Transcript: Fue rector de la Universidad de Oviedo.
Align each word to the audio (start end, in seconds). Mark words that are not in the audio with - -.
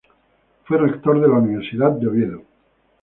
Fue 0.63 0.79
rector 0.79 1.21
de 1.21 1.27
la 1.27 1.35
Universidad 1.35 1.91
de 1.91 2.07
Oviedo. 2.07 2.41